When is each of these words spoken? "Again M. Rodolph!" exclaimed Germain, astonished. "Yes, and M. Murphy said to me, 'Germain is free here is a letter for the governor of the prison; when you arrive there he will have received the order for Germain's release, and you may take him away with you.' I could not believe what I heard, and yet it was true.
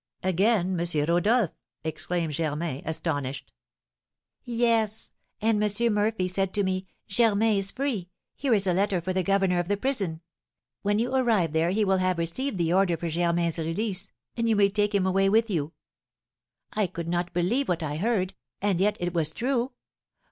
"Again 0.23 0.79
M. 0.79 1.05
Rodolph!" 1.07 1.51
exclaimed 1.83 2.33
Germain, 2.33 2.81
astonished. 2.87 3.51
"Yes, 4.43 5.11
and 5.39 5.63
M. 5.63 5.93
Murphy 5.93 6.27
said 6.27 6.55
to 6.55 6.63
me, 6.63 6.87
'Germain 7.07 7.59
is 7.59 7.69
free 7.69 8.09
here 8.35 8.55
is 8.55 8.65
a 8.65 8.73
letter 8.73 8.99
for 8.99 9.13
the 9.13 9.21
governor 9.21 9.59
of 9.59 9.67
the 9.67 9.77
prison; 9.77 10.21
when 10.81 10.97
you 10.97 11.13
arrive 11.13 11.53
there 11.53 11.69
he 11.69 11.85
will 11.85 11.97
have 11.99 12.17
received 12.17 12.57
the 12.57 12.73
order 12.73 12.97
for 12.97 13.09
Germain's 13.09 13.59
release, 13.59 14.11
and 14.35 14.49
you 14.49 14.55
may 14.55 14.69
take 14.69 14.95
him 14.95 15.05
away 15.05 15.29
with 15.29 15.51
you.' 15.51 15.71
I 16.73 16.87
could 16.87 17.07
not 17.07 17.31
believe 17.31 17.69
what 17.69 17.83
I 17.83 17.97
heard, 17.97 18.33
and 18.59 18.81
yet 18.81 18.97
it 18.99 19.13
was 19.13 19.31
true. 19.31 19.73